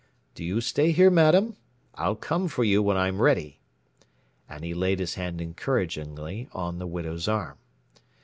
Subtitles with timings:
[0.33, 1.57] Do you stay here, madam.
[1.93, 3.59] I'll come for you when I am ready"
[4.49, 7.59] and he laid his hand encouragingly on the widow's arm.